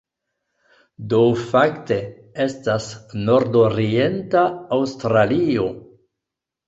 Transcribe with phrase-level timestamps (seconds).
[1.13, 1.97] Do fakte
[2.45, 2.87] estas
[3.29, 4.43] nordorienta
[4.79, 5.69] Aŭstralio.